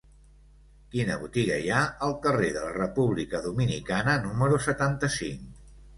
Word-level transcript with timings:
Quina 0.93 1.17
botiga 1.23 1.57
hi 1.65 1.69
ha 1.75 1.81
al 2.07 2.15
carrer 2.23 2.49
de 2.57 2.63
la 2.63 2.71
República 2.79 3.45
Dominicana 3.47 4.17
número 4.25 4.63
setanta-cinc? 4.71 5.73